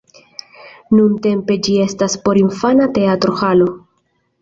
[0.99, 3.73] Nuntempe ĝi estas porinfana teatro-halo.